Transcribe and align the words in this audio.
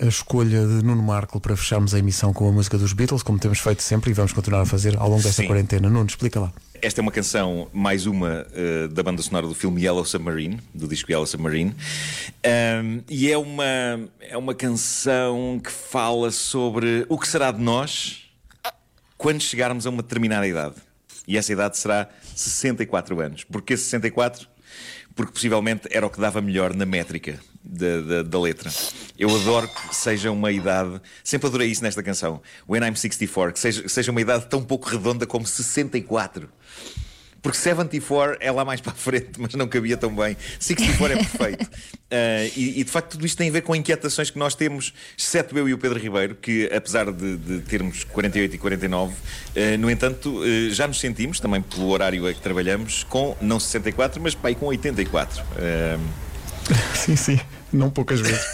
a 0.00 0.06
escolha 0.06 0.66
de 0.66 0.82
Nuno 0.82 1.02
Marco 1.02 1.38
para 1.38 1.54
fecharmos 1.54 1.94
a 1.94 1.98
emissão 1.98 2.32
com 2.32 2.48
a 2.48 2.52
música 2.52 2.78
dos 2.78 2.94
Beatles, 2.94 3.22
como 3.22 3.38
temos 3.38 3.58
feito 3.58 3.82
sempre 3.82 4.10
e 4.10 4.14
vamos 4.14 4.32
continuar 4.32 4.62
a 4.62 4.66
fazer 4.66 4.96
ao 4.96 5.08
longo 5.08 5.22
desta 5.22 5.42
Sim. 5.42 5.46
quarentena. 5.46 5.90
Nuno, 5.90 6.06
explica 6.06 6.40
lá. 6.40 6.52
Esta 6.80 7.00
é 7.00 7.02
uma 7.02 7.12
canção, 7.12 7.68
mais 7.74 8.06
uma, 8.06 8.46
eh, 8.54 8.88
da 8.88 9.02
banda 9.02 9.20
sonora 9.20 9.46
do 9.46 9.54
filme 9.54 9.82
Yellow 9.82 10.04
Submarine, 10.06 10.58
do 10.74 10.88
disco 10.88 11.10
Yellow 11.10 11.26
Submarine. 11.26 11.74
Ahm, 12.42 13.02
e 13.10 13.30
é 13.30 13.36
uma, 13.36 13.64
é 14.20 14.36
uma 14.38 14.54
canção 14.54 15.60
que 15.62 15.70
fala 15.70 16.30
sobre 16.30 17.04
o 17.06 17.18
que 17.18 17.28
será 17.28 17.50
de 17.50 17.60
nós 17.60 18.30
quando 19.18 19.42
chegarmos 19.42 19.86
a 19.86 19.90
uma 19.90 20.02
determinada 20.02 20.48
idade. 20.48 20.76
E 21.28 21.36
essa 21.36 21.52
idade 21.52 21.76
será 21.76 22.08
64 22.34 23.20
anos. 23.20 23.44
Porquê 23.44 23.76
64? 23.76 24.48
Porque 25.14 25.32
possivelmente 25.32 25.82
era 25.90 26.06
o 26.06 26.10
que 26.10 26.18
dava 26.18 26.40
melhor 26.40 26.74
na 26.74 26.86
métrica 26.86 27.38
da, 27.70 28.00
da, 28.00 28.22
da 28.22 28.40
letra. 28.40 28.70
Eu 29.18 29.34
adoro 29.34 29.68
que 29.68 29.94
seja 29.94 30.30
uma 30.30 30.50
idade. 30.50 31.00
Sempre 31.22 31.46
adorei 31.48 31.68
isso 31.68 31.82
nesta 31.82 32.02
canção. 32.02 32.42
When 32.68 32.82
I'm 32.82 32.96
64, 32.96 33.52
que 33.52 33.60
seja, 33.60 33.88
seja 33.88 34.10
uma 34.10 34.20
idade 34.20 34.46
tão 34.46 34.62
pouco 34.62 34.88
redonda 34.88 35.26
como 35.26 35.46
64. 35.46 36.48
Porque 37.42 37.56
74 37.56 38.36
é 38.40 38.50
lá 38.50 38.64
mais 38.64 38.80
para 38.82 38.92
a 38.92 38.94
frente, 38.94 39.32
mas 39.38 39.54
não 39.54 39.68
cabia 39.68 39.96
tão 39.96 40.14
bem. 40.14 40.36
64 40.58 41.12
é 41.12 41.16
perfeito. 41.16 41.70
Ah, 42.12 42.44
e, 42.56 42.80
e, 42.80 42.82
de 42.82 42.90
facto 42.90 43.10
tudo 43.10 43.24
isto 43.24 43.38
tem 43.38 43.48
a 43.48 43.52
ver 43.52 43.60
com 43.60 43.72
inquietações 43.72 44.30
que 44.30 44.36
nós 44.36 44.56
temos, 44.56 44.92
exceto 45.16 45.56
eu 45.56 45.68
e 45.68 45.74
o 45.74 45.78
Pedro 45.78 45.96
Ribeiro, 45.96 46.34
que 46.34 46.68
apesar 46.74 47.12
de, 47.12 47.36
de 47.36 47.60
termos 47.60 48.02
48 48.02 48.52
e 48.52 48.58
49, 48.58 49.14
ah, 49.14 49.76
no 49.78 49.88
entanto, 49.88 50.42
ah, 50.42 50.74
já 50.74 50.88
nos 50.88 50.98
sentimos, 50.98 51.38
também 51.38 51.62
pelo 51.62 51.88
horário 51.88 52.26
a 52.26 52.34
que 52.34 52.40
trabalhamos, 52.40 53.04
com 53.04 53.36
não 53.40 53.60
64, 53.60 54.20
mas 54.20 54.34
pai, 54.34 54.56
com 54.56 54.66
84. 54.66 55.40
Ah, 55.56 55.98
sim, 56.94 57.16
sim, 57.16 57.40
não 57.72 57.90
poucas 57.90 58.20
vezes. 58.20 58.44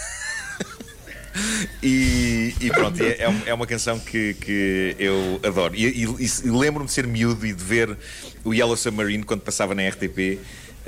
E, 1.83 2.55
e 2.61 2.71
pronto, 2.71 3.03
é, 3.03 3.17
é 3.21 3.29
um- 3.29 3.43
é 3.47 3.53
uma 3.55 3.67
canção 3.67 3.99
que, 3.99 4.35
que 4.35 4.97
eu 4.99 5.39
adoro. 5.45 5.75
E, 5.75 5.85
e- 5.87 6.27
e 6.45 6.51
lembro-me 6.51 6.87
de 6.87 6.93
ser 6.93 7.07
miúdo 7.07 7.47
e 7.47 7.53
de 7.53 7.63
ver 7.63 7.97
o 8.43 8.55
Yellow 8.55 8.77
Submarine 8.77 9.23
quando 9.23 9.43
passava 9.43 9.75
na 9.75 9.83
RTP. 9.87 10.39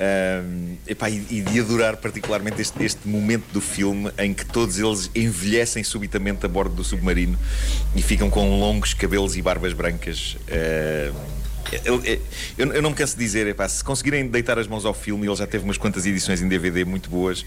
ahm, 0.00 0.76
epá, 0.86 1.10
e, 1.10 1.26
e 1.28 1.40
de 1.42 1.58
adorar 1.60 1.96
particularmente 1.96 2.62
este, 2.62 2.82
este 2.84 3.06
momento 3.08 3.44
do 3.52 3.60
filme 3.60 4.10
em 4.18 4.32
que 4.32 4.46
todos 4.46 4.78
eles 4.78 5.10
envelhecem 5.14 5.82
subitamente 5.82 6.46
a 6.46 6.48
bordo 6.48 6.72
do 6.76 6.84
submarino 6.84 7.36
e 7.96 8.00
ficam 8.00 8.30
com 8.30 8.58
longos 8.60 8.94
cabelos 8.94 9.36
e 9.36 9.42
barbas 9.42 9.72
brancas. 9.72 10.36
Eu, 11.84 12.02
eu- 12.04 12.72
eu 12.72 12.82
não 12.82 12.90
me 12.90 12.96
canso 12.96 13.16
de 13.16 13.24
dizer, 13.24 13.46
epá, 13.46 13.68
se 13.68 13.82
conseguirem 13.84 14.26
deitar 14.26 14.58
as 14.58 14.66
mãos 14.66 14.84
ao 14.84 14.94
filme, 14.94 15.26
ele 15.26 15.34
já 15.36 15.46
teve 15.46 15.64
umas 15.64 15.76
quantas 15.78 16.06
edições 16.06 16.40
em 16.42 16.48
DVD 16.48 16.84
muito 16.84 17.08
boas. 17.10 17.44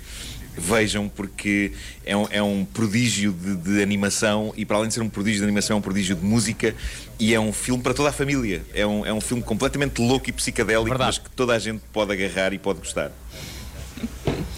Vejam, 0.58 1.08
porque 1.08 1.72
é 2.06 2.16
um, 2.16 2.28
é 2.30 2.44
um 2.44 2.66
prodígio 2.66 3.32
de, 3.32 3.56
de 3.56 3.82
animação 3.82 4.54
e, 4.58 4.66
para 4.66 4.76
além 4.76 4.90
de 4.90 4.94
ser 4.96 5.02
um 5.02 5.08
prodígio 5.10 5.40
de 5.40 5.46
animação, 5.46 5.78
é 5.78 5.80
um 5.80 5.82
prodígio 5.82 6.14
de 6.14 6.26
música 6.26 6.76
e 7.18 7.34
é 7.34 7.40
um 7.40 7.54
filme 7.54 7.82
para 7.82 7.94
toda 7.94 8.10
a 8.10 8.12
família. 8.12 8.62
É 8.74 8.86
um, 8.86 9.06
é 9.06 9.14
um 9.14 9.22
filme 9.22 9.42
completamente 9.42 10.02
louco 10.02 10.30
e 10.30 10.34
psicadélico, 10.34 10.90
Verdade. 10.90 11.20
mas 11.22 11.30
que 11.30 11.30
toda 11.36 11.54
a 11.54 11.60
gente 11.60 11.82
pode 11.94 12.12
agarrar 12.12 12.52
e 12.54 12.60
pode 12.60 12.80
gostar. 12.80 13.12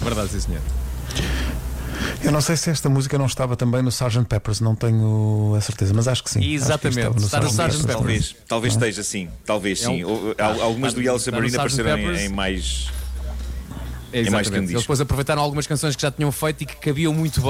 Verdade, 0.01 0.29
sim, 0.31 0.39
senhor. 0.39 0.61
Eu 2.23 2.31
não 2.31 2.39
sei 2.39 2.55
se 2.55 2.69
esta 2.69 2.87
música 2.87 3.17
não 3.17 3.25
estava 3.25 3.55
também 3.57 3.81
no 3.81 3.89
Sgt. 3.89 4.23
Peppers, 4.29 4.61
não 4.61 4.75
tenho 4.75 5.53
a 5.57 5.61
certeza, 5.61 5.93
mas 5.93 6.07
acho 6.07 6.23
que 6.23 6.29
sim. 6.29 6.39
Acho 6.39 6.47
que 6.47 6.53
Exatamente, 6.55 6.99
estava 7.25 7.45
está 7.47 7.63
no 7.67 7.69
Sgt. 7.69 7.85
Peppers. 7.85 7.95
Talvez, 7.95 8.35
talvez 8.47 8.73
esteja 8.73 9.03
sim, 9.03 9.29
talvez 9.45 9.83
É 9.83 9.89
um- 9.89 9.91
sim. 9.91 10.03
Ou- 10.05 10.35
Algumas 10.39 10.89
está- 10.91 10.99
do 10.99 11.01
Yellow 11.01 11.17
no 11.17 11.19
Submarine 11.19 11.55
apareceram 11.55 11.97
em, 11.97 12.25
em 12.25 12.29
mais. 12.29 12.87
É, 14.13 14.29
mais 14.29 14.47
que 14.49 14.55
um 14.57 14.61
disco. 14.61 14.73
Eles 14.73 14.83
depois 14.83 15.01
aproveitaram 15.01 15.41
algumas 15.41 15.67
canções 15.67 15.95
que 15.95 16.01
já 16.01 16.11
tinham 16.11 16.31
feito 16.31 16.61
e 16.61 16.65
que 16.65 16.75
cabiam 16.77 17.13
muito 17.13 17.41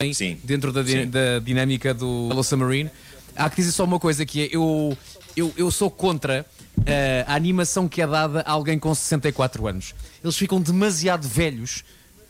bem 0.00 0.14
Sim. 0.14 0.38
dentro 0.42 0.72
da, 0.72 0.84
Sim. 0.84 1.06
da 1.10 1.38
dinâmica 1.40 1.92
do 1.92 2.28
Hello 2.30 2.42
Submarine. 2.44 2.90
Há 3.36 3.50
que 3.50 3.56
dizer 3.56 3.72
só 3.72 3.84
uma 3.84 3.98
coisa 4.00 4.24
que 4.24 4.44
é, 4.44 4.48
eu, 4.50 4.96
eu, 5.36 5.52
eu 5.56 5.70
sou 5.70 5.90
contra 5.90 6.46
eh, 6.86 7.24
a 7.26 7.34
animação 7.34 7.86
que 7.88 8.00
é 8.00 8.06
dada 8.06 8.40
a 8.42 8.50
alguém 8.52 8.78
com 8.78 8.94
64 8.94 9.66
anos. 9.66 9.94
Eles 10.22 10.36
ficam 10.38 10.60
demasiado 10.60 11.26
velhos 11.28 11.82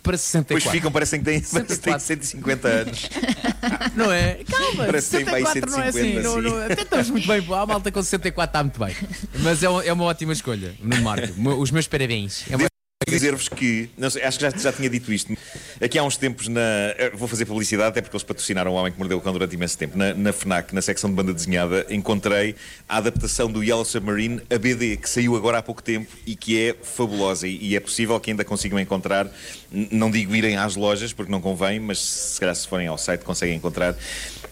para 0.03 0.17
64. 0.19 0.59
Depois 0.59 0.73
ficam, 0.77 0.91
parecem 0.93 1.19
que 1.21 1.25
têm, 1.25 1.41
parecem 1.41 1.63
que 1.63 1.83
têm 1.83 1.99
64. 1.99 2.07
150 2.07 2.69
anos. 2.69 3.09
Não 3.95 4.11
é? 4.13 4.41
Calma, 4.49 4.85
Parece 4.87 5.11
que 5.11 5.17
tem 5.17 5.25
para 5.25 5.37
aí 5.37 5.43
64 5.47 5.71
não 5.71 5.83
é 5.85 5.89
assim. 5.89 5.99
150, 6.01 6.23
Não, 6.29 6.43
não, 6.43 6.65
até 6.65 6.83
estamos 6.83 7.11
muito 7.11 7.29
bem. 7.29 7.39
A 7.55 7.67
malta 7.67 7.93
com 7.93 8.03
64 8.03 8.49
está 8.51 8.63
muito 8.65 8.81
bem. 8.81 8.97
Mas 9.41 9.63
é 9.63 9.69
uma, 9.69 9.85
é 9.85 9.93
uma 9.93 10.05
ótima 10.05 10.33
escolha, 10.33 10.75
no 10.81 11.01
Marco. 11.03 11.33
Os 11.61 11.71
meus 11.71 11.87
parabéns. 11.87 12.45
É 12.51 12.57
uma- 12.57 12.72
dizer-vos 13.07 13.49
que, 13.49 13.91
não 13.97 14.11
sei, 14.11 14.23
acho 14.23 14.39
que 14.39 14.45
já, 14.45 14.51
já 14.51 14.73
tinha 14.73 14.89
dito 14.89 15.13
isto, 15.13 15.37
aqui 15.81 15.99
há 15.99 16.03
uns 16.03 16.17
tempos 16.17 16.49
na. 16.49 16.61
eh, 16.61 17.13
Vou 17.15 17.29
fazer 17.29 17.45
publicidade, 17.45 17.91
até 17.91 18.01
porque 18.01 18.17
eles 18.17 18.25
patrocinaram 18.25 18.73
o 18.73 18.75
Homem 18.75 18.93
que 18.93 18.99
Mordeu 18.99 19.19
o 19.19 19.21
Cão 19.21 19.33
durante 19.33 19.55
imenso 19.55 19.77
tempo. 19.77 19.97
Na, 19.97 20.15
na 20.15 20.33
FNAC, 20.33 20.75
na 20.75 20.83
secção 20.83 21.11
de 21.11 21.17
banda 21.17 21.33
desenhada, 21.33 21.87
encontrei 21.91 22.55
a 22.89 22.97
adaptação 22.99 23.51
do 23.51 23.63
Yellow 23.63 23.85
Submarine 23.85 24.41
a 24.51 24.59
BD, 24.59 24.97
que 24.97 25.09
saiu 25.09 25.37
agora 25.37 25.59
há 25.59 25.63
pouco 25.63 25.83
tempo 25.83 26.11
e 26.27 26.35
que 26.37 26.61
é 26.61 26.75
fabulosa. 26.83 27.47
E, 27.47 27.59
e 27.69 27.77
é 27.77 27.81
possível 27.81 28.19
que 28.21 28.31
ainda 28.31 28.45
consigam 28.45 28.79
encontrar. 28.79 29.31
Não 29.71 30.11
digo 30.11 30.35
irem 30.35 30.57
às 30.57 30.77
lojas, 30.77 31.13
porque 31.13 31.31
não 31.31 31.41
convém, 31.41 31.81
mas 31.81 31.99
se 32.01 32.41
calhar 32.41 32.55
se 32.55 32.67
forem 32.67 32.87
ao 32.87 32.99
site 32.99 33.23
conseguem 33.23 33.57
encontrar. 33.57 33.97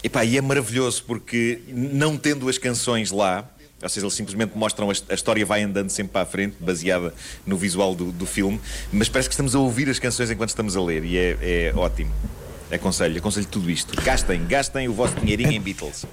Epá, 0.02 0.24
e 0.24 0.36
é 0.36 0.40
maravilhoso 0.40 1.04
porque, 1.06 1.60
não 1.68 2.16
tendo 2.16 2.48
as 2.48 2.58
canções 2.58 3.10
lá. 3.10 3.48
Ou 3.82 3.88
seja, 3.88 4.04
eles 4.04 4.14
simplesmente 4.14 4.56
mostram 4.56 4.90
a, 4.90 5.14
história 5.14 5.44
vai 5.44 5.62
andando 5.62 5.90
sempre 5.90 6.12
para 6.12 6.22
a 6.22 6.26
frente, 6.26 6.56
baseada 6.60 7.14
no 7.46 7.56
visual 7.56 7.94
do, 7.94 8.12
do 8.12 8.26
filme, 8.26 8.60
mas 8.92 9.08
parece 9.08 9.28
que 9.28 9.32
estamos 9.32 9.54
a 9.54 9.58
ouvir 9.58 9.88
as 9.88 9.98
canções 9.98 10.30
enquanto 10.30 10.50
estamos 10.50 10.76
a 10.76 10.82
ler 10.82 11.04
e 11.04 11.16
é, 11.16 11.38
é 11.40 11.72
ótimo. 11.74 12.12
Aconselho, 12.70 13.18
aconselho 13.18 13.46
tudo 13.46 13.70
isto. 13.70 14.00
Gastem, 14.02 14.46
gastem 14.46 14.88
o 14.88 14.92
vosso 14.92 15.14
dinheirinho 15.16 15.52
em 15.52 15.60
Beatles. 15.60 16.06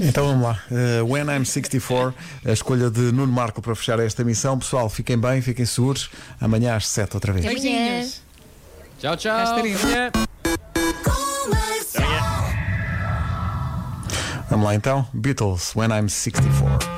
Então 0.00 0.26
vamos 0.26 0.42
lá. 0.42 0.62
Uh, 0.70 1.04
When 1.04 1.24
I'm 1.24 1.44
64, 1.44 2.14
a 2.44 2.52
escolha 2.52 2.90
de 2.90 3.00
Nuno 3.12 3.32
Marco 3.32 3.60
para 3.60 3.74
fechar 3.74 3.98
esta 4.00 4.22
emissão. 4.22 4.58
Pessoal, 4.58 4.88
fiquem 4.88 5.18
bem, 5.18 5.42
fiquem 5.42 5.66
seguros. 5.66 6.10
Amanhã 6.40 6.76
às 6.76 6.88
7 6.88 7.14
outra 7.14 7.32
vez. 7.32 7.44
Beijinhos. 7.44 8.22
Tchau, 8.98 9.16
tchau. 9.16 9.36
Amanhã. 9.36 10.10
Vamos 14.52 14.66
lá 14.66 14.74
então. 14.74 15.06
Beatles, 15.14 15.74
When 15.74 15.90
I'm 15.90 16.10
64. 16.10 16.91